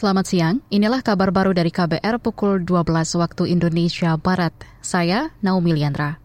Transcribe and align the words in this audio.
Selamat 0.00 0.32
siang, 0.32 0.64
inilah 0.72 1.04
kabar 1.04 1.28
baru 1.28 1.52
dari 1.52 1.68
KBR 1.68 2.24
pukul 2.24 2.64
12 2.64 3.20
waktu 3.20 3.52
Indonesia 3.52 4.16
Barat. 4.16 4.56
Saya 4.80 5.28
Naomi 5.44 5.76
Liandra. 5.76 6.16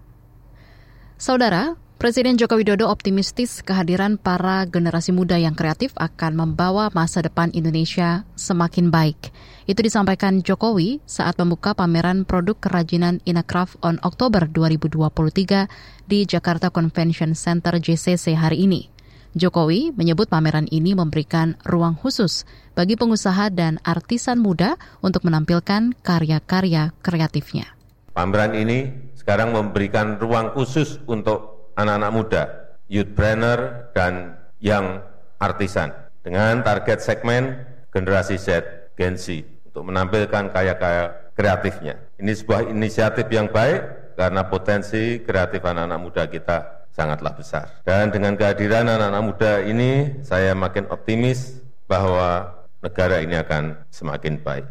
Saudara, 1.19 1.75
Presiden 1.99 2.39
Joko 2.39 2.55
Widodo 2.55 2.87
optimistis 2.87 3.59
kehadiran 3.59 4.15
para 4.15 4.63
generasi 4.63 5.11
muda 5.11 5.35
yang 5.35 5.59
kreatif 5.59 5.91
akan 5.99 6.39
membawa 6.39 6.87
masa 6.95 7.19
depan 7.19 7.51
Indonesia 7.51 8.23
semakin 8.39 8.95
baik. 8.95 9.35
Itu 9.67 9.83
disampaikan 9.83 10.39
Jokowi 10.39 11.03
saat 11.03 11.35
membuka 11.35 11.75
pameran 11.75 12.23
produk 12.23 12.55
kerajinan 12.55 13.19
Inakraf 13.27 13.75
on 13.83 13.99
Oktober 14.07 14.47
2023 14.47 16.07
di 16.07 16.23
Jakarta 16.23 16.71
Convention 16.71 17.35
Center 17.35 17.75
JCC 17.75 18.39
hari 18.39 18.71
ini. 18.71 18.94
Jokowi 19.35 19.91
menyebut 19.91 20.31
pameran 20.31 20.63
ini 20.71 20.95
memberikan 20.95 21.59
ruang 21.67 21.99
khusus 21.99 22.47
bagi 22.71 22.95
pengusaha 22.95 23.51
dan 23.51 23.83
artisan 23.83 24.39
muda 24.39 24.79
untuk 25.03 25.27
menampilkan 25.27 25.91
karya-karya 25.99 26.95
kreatifnya. 27.03 27.67
Pameran 28.15 28.55
ini 28.55 29.11
sekarang 29.19 29.51
memberikan 29.51 30.15
ruang 30.15 30.55
khusus 30.55 31.03
untuk 31.03 31.67
anak-anak 31.75 32.11
muda, 32.15 32.43
youth 32.87 33.11
planner, 33.11 33.91
dan 33.91 34.39
yang 34.63 35.03
artisan 35.35 35.91
dengan 36.23 36.63
target 36.63 37.03
segmen 37.03 37.59
generasi 37.91 38.39
Z, 38.39 38.63
Gen 38.95 39.19
Z 39.19 39.43
untuk 39.67 39.83
menampilkan 39.91 40.47
karya-karya 40.55 41.35
kreatifnya. 41.35 41.99
Ini 42.23 42.31
sebuah 42.31 42.71
inisiatif 42.71 43.27
yang 43.27 43.51
baik 43.51 44.15
karena 44.15 44.47
potensi 44.47 45.19
kreatif 45.27 45.59
anak-anak 45.59 45.99
muda 45.99 46.23
kita 46.31 46.74
sangatlah 46.95 47.35
besar. 47.35 47.83
Dan 47.83 48.15
dengan 48.15 48.39
kehadiran 48.39 48.87
anak-anak 48.87 49.23
muda 49.27 49.53
ini, 49.67 50.23
saya 50.23 50.55
makin 50.55 50.87
optimis 50.87 51.59
bahwa 51.91 52.55
negara 52.79 53.19
ini 53.19 53.35
akan 53.35 53.83
semakin 53.91 54.39
baik. 54.39 54.65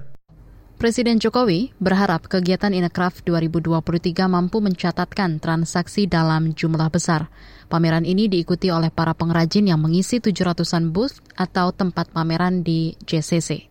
Presiden 0.74 1.22
Jokowi 1.22 1.70
berharap 1.78 2.26
kegiatan 2.26 2.74
Inacraft 2.74 3.22
2023 3.24 4.26
mampu 4.26 4.58
mencatatkan 4.58 5.38
transaksi 5.38 6.10
dalam 6.10 6.50
jumlah 6.50 6.90
besar. 6.90 7.30
Pameran 7.70 8.02
ini 8.02 8.26
diikuti 8.26 8.68
oleh 8.74 8.90
para 8.90 9.14
pengrajin 9.14 9.70
yang 9.70 9.80
mengisi 9.80 10.18
700-an 10.18 10.90
booth 10.90 11.22
atau 11.38 11.70
tempat 11.70 12.10
pameran 12.10 12.66
di 12.66 12.98
JCC. 13.06 13.70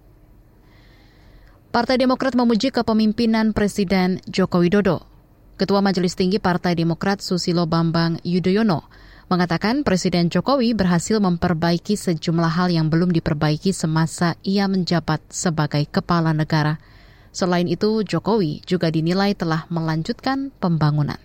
Partai 1.70 2.02
Demokrat 2.02 2.34
memuji 2.34 2.72
kepemimpinan 2.74 3.52
Presiden 3.52 4.24
Joko 4.30 4.64
Widodo. 4.64 5.13
Ketua 5.64 5.80
Majelis 5.80 6.20
Tinggi 6.20 6.44
Partai 6.44 6.76
Demokrat 6.76 7.24
Susilo 7.24 7.64
Bambang 7.64 8.20
Yudhoyono 8.28 8.84
mengatakan 9.32 9.88
Presiden 9.88 10.28
Jokowi 10.28 10.76
berhasil 10.76 11.24
memperbaiki 11.24 11.96
sejumlah 11.96 12.52
hal 12.52 12.68
yang 12.68 12.92
belum 12.92 13.16
diperbaiki 13.16 13.72
semasa 13.72 14.36
ia 14.44 14.68
menjabat 14.68 15.24
sebagai 15.32 15.88
kepala 15.88 16.36
negara. 16.36 16.84
Selain 17.32 17.64
itu, 17.72 18.04
Jokowi 18.04 18.60
juga 18.68 18.92
dinilai 18.92 19.40
telah 19.40 19.64
melanjutkan 19.72 20.52
pembangunan. 20.60 21.16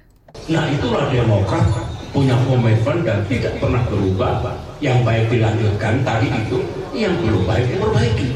Nah 0.47 0.71
itulah 0.71 1.11
Demokrat 1.11 1.67
punya 2.15 2.39
komitmen 2.47 3.03
dan 3.03 3.27
tidak 3.27 3.59
pernah 3.59 3.83
berubah. 3.91 4.55
Yang 4.79 5.03
baik 5.03 5.25
dilanjutkan 5.35 6.07
tadi 6.07 6.31
itu, 6.31 6.63
yang 6.95 7.19
belum 7.27 7.43
baik 7.43 7.75
diperbaiki. 7.75 8.29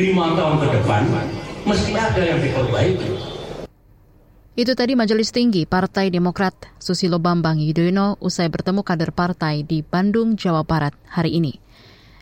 Lima 0.00 0.32
tahun 0.32 0.64
ke 0.64 0.68
depan 0.80 1.02
mesti 1.68 1.92
ada 1.92 2.22
yang 2.24 2.40
diperbaiki. 2.40 3.41
Itu 4.52 4.76
tadi 4.76 4.92
Majelis 4.92 5.32
Tinggi 5.32 5.64
Partai 5.64 6.12
Demokrat 6.12 6.52
Susilo 6.76 7.16
Bambang 7.16 7.56
Yudhoyono 7.56 8.20
usai 8.20 8.52
bertemu 8.52 8.84
kader 8.84 9.08
partai 9.08 9.64
di 9.64 9.80
Bandung, 9.80 10.36
Jawa 10.36 10.60
Barat 10.60 10.92
hari 11.08 11.40
ini. 11.40 11.56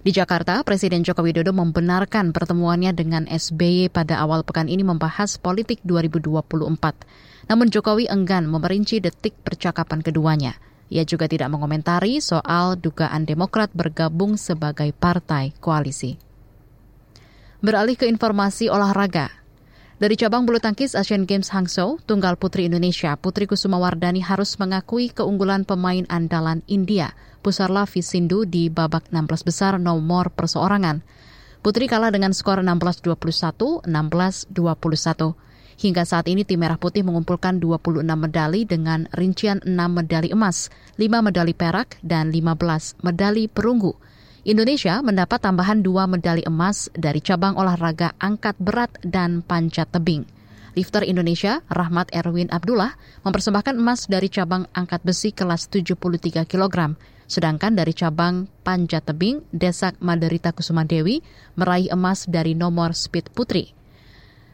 Di 0.06 0.14
Jakarta, 0.14 0.62
Presiden 0.62 1.03
Joko 1.03 1.27
Widodo 1.27 1.51
membenarkan 1.51 2.31
pertemuannya 2.31 2.95
dengan 2.95 3.27
SBY 3.27 3.91
pada 3.91 4.23
awal 4.23 4.47
pekan 4.47 4.70
ini 4.70 4.86
membahas 4.86 5.42
politik 5.42 5.83
2024. 5.83 7.51
Namun 7.51 7.67
Jokowi 7.67 8.06
enggan 8.06 8.47
memerinci 8.47 9.03
detik 9.03 9.34
percakapan 9.42 9.98
keduanya. 9.98 10.55
Ia 10.86 11.02
juga 11.02 11.27
tidak 11.27 11.51
mengomentari 11.51 12.23
soal 12.23 12.79
dugaan 12.79 13.27
Demokrat 13.27 13.74
bergabung 13.74 14.39
sebagai 14.39 14.95
partai 14.95 15.51
koalisi. 15.58 16.14
Beralih 17.58 17.98
ke 17.98 18.07
informasi 18.07 18.70
olahraga, 18.70 19.39
dari 20.00 20.16
cabang 20.16 20.48
bulu 20.48 20.56
tangkis 20.56 20.96
Asian 20.96 21.28
Games 21.28 21.52
Hangzhou, 21.52 22.00
tunggal 22.08 22.40
putri 22.40 22.72
Indonesia 22.72 23.20
Putri 23.20 23.44
Kusuma 23.44 23.77
Wardani 23.77 24.24
harus 24.24 24.56
mengakui 24.56 25.12
keunggulan 25.12 25.68
pemain 25.68 26.08
andalan 26.08 26.64
India, 26.72 27.12
Pusarla 27.44 27.84
Visindu 27.84 28.48
di 28.48 28.72
babak 28.72 29.12
16 29.12 29.44
besar 29.44 29.77
nomor 29.77 30.33
perseorangan. 30.33 31.05
Putri 31.60 31.84
kalah 31.84 32.08
dengan 32.08 32.33
skor 32.33 32.64
16-21, 32.64 33.84
16-21. 33.84 35.36
Hingga 35.80 36.02
saat 36.08 36.33
ini 36.33 36.48
tim 36.48 36.64
Merah 36.64 36.80
Putih 36.80 37.05
mengumpulkan 37.05 37.60
26 37.60 38.00
medali 38.00 38.64
dengan 38.64 39.05
rincian 39.12 39.60
6 39.60 39.77
medali 39.92 40.33
emas, 40.33 40.72
5 40.96 41.20
medali 41.20 41.52
perak, 41.52 42.00
dan 42.00 42.33
15 42.33 43.05
medali 43.05 43.52
perunggu. 43.52 44.00
Indonesia 44.40 45.05
mendapat 45.05 45.45
tambahan 45.45 45.84
dua 45.84 46.08
medali 46.08 46.40
emas 46.48 46.89
dari 46.96 47.20
cabang 47.20 47.61
olahraga 47.61 48.17
angkat 48.17 48.56
berat 48.56 48.89
dan 49.05 49.45
panjat 49.45 49.92
tebing. 49.92 50.24
Lifter 50.73 51.05
Indonesia, 51.05 51.61
Rahmat 51.68 52.08
Erwin 52.17 52.48
Abdullah, 52.48 52.96
mempersembahkan 53.20 53.77
emas 53.77 54.08
dari 54.08 54.33
cabang 54.33 54.64
angkat 54.73 55.05
besi 55.05 55.36
kelas 55.36 55.68
73 55.68 56.48
kg. 56.48 56.96
Sedangkan 57.28 57.77
dari 57.77 57.92
cabang 57.92 58.48
panjat 58.64 59.05
tebing, 59.05 59.45
Desak 59.52 60.01
Maderita 60.01 60.57
Kusuma 60.57 60.89
Dewi 60.89 61.20
meraih 61.61 61.92
emas 61.92 62.24
dari 62.24 62.57
nomor 62.57 62.96
speed 62.96 63.28
putri. 63.36 63.77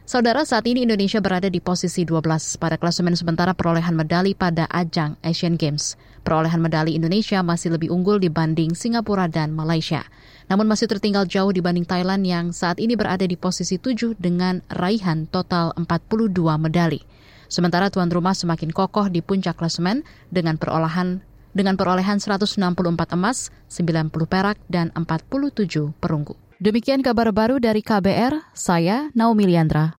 Saudara, 0.03 0.43
saat 0.43 0.67
ini 0.67 0.83
Indonesia 0.83 1.23
berada 1.23 1.47
di 1.47 1.63
posisi 1.63 2.03
12 2.03 2.59
pada 2.59 2.75
klasemen 2.75 3.15
sementara 3.15 3.55
perolehan 3.55 3.95
medali 3.95 4.35
pada 4.35 4.67
ajang 4.67 5.15
Asian 5.23 5.55
Games. 5.55 5.95
Perolehan 6.27 6.59
medali 6.59 6.99
Indonesia 6.99 7.39
masih 7.39 7.79
lebih 7.79 7.87
unggul 7.87 8.19
dibanding 8.19 8.75
Singapura 8.75 9.31
dan 9.31 9.55
Malaysia. 9.55 10.03
Namun 10.51 10.67
masih 10.67 10.91
tertinggal 10.91 11.23
jauh 11.23 11.55
dibanding 11.55 11.87
Thailand 11.87 12.27
yang 12.27 12.51
saat 12.51 12.83
ini 12.83 12.99
berada 12.99 13.23
di 13.23 13.39
posisi 13.39 13.79
7 13.79 14.19
dengan 14.19 14.59
raihan 14.67 15.23
total 15.31 15.71
42 15.79 16.35
medali. 16.59 16.99
Sementara 17.47 17.87
tuan 17.87 18.11
rumah 18.11 18.35
semakin 18.35 18.75
kokoh 18.75 19.07
di 19.07 19.23
puncak 19.23 19.55
klasemen 19.55 20.03
dengan 20.27 20.59
perolehan 20.59 21.23
dengan 21.55 21.79
perolehan 21.79 22.19
164 22.19 22.59
emas, 23.15 23.47
90 23.71 24.11
perak, 24.27 24.59
dan 24.67 24.91
47 24.99 25.95
perunggu. 25.95 26.35
Demikian 26.59 27.07
kabar 27.07 27.31
baru 27.31 27.55
dari 27.63 27.79
KBR, 27.79 28.51
saya 28.51 29.15
Naomi 29.15 29.47
Liandra. 29.47 29.95